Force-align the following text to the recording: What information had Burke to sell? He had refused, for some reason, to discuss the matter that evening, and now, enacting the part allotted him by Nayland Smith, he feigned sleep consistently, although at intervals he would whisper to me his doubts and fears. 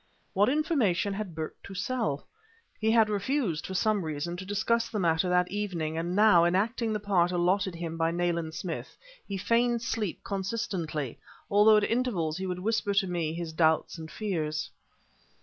What 0.33 0.49
information 0.49 1.13
had 1.13 1.35
Burke 1.35 1.61
to 1.61 1.75
sell? 1.75 2.25
He 2.79 2.89
had 2.89 3.07
refused, 3.07 3.67
for 3.67 3.75
some 3.75 4.03
reason, 4.03 4.35
to 4.37 4.45
discuss 4.47 4.89
the 4.89 4.97
matter 4.97 5.29
that 5.29 5.51
evening, 5.51 5.95
and 5.95 6.15
now, 6.15 6.43
enacting 6.43 6.91
the 6.91 6.99
part 6.99 7.31
allotted 7.31 7.75
him 7.75 7.97
by 7.97 8.09
Nayland 8.09 8.55
Smith, 8.55 8.97
he 9.27 9.37
feigned 9.37 9.83
sleep 9.83 10.23
consistently, 10.23 11.19
although 11.51 11.77
at 11.77 11.83
intervals 11.83 12.39
he 12.39 12.47
would 12.47 12.57
whisper 12.57 12.95
to 12.95 13.05
me 13.05 13.31
his 13.35 13.53
doubts 13.53 13.99
and 13.99 14.09
fears. 14.09 14.71